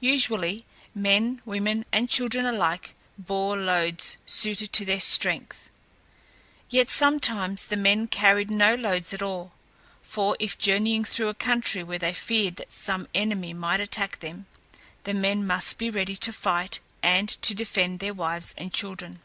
Usually 0.00 0.64
men, 0.94 1.42
women, 1.44 1.84
and 1.92 2.08
children 2.08 2.46
alike 2.46 2.94
bore 3.18 3.58
loads 3.58 4.16
suited 4.24 4.72
to 4.72 4.86
their 4.86 5.00
strength. 5.00 5.68
Yet 6.70 6.88
sometimes 6.88 7.66
the 7.66 7.76
men 7.76 8.06
carried 8.06 8.50
no 8.50 8.74
loads 8.74 9.12
at 9.12 9.20
all, 9.20 9.52
for 10.00 10.34
if 10.40 10.56
journeying 10.56 11.04
through 11.04 11.28
a 11.28 11.34
country 11.34 11.82
where 11.82 11.98
they 11.98 12.14
feared 12.14 12.56
that 12.56 12.72
some 12.72 13.06
enemy 13.14 13.52
might 13.52 13.80
attack 13.80 14.20
them, 14.20 14.46
the 15.04 15.12
men 15.12 15.46
must 15.46 15.76
be 15.76 15.90
ready 15.90 16.16
to 16.16 16.32
fight 16.32 16.78
and 17.02 17.28
to 17.42 17.52
defend 17.54 18.00
their 18.00 18.14
wives 18.14 18.54
and 18.56 18.72
children. 18.72 19.20